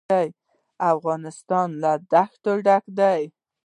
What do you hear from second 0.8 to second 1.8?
افغانستان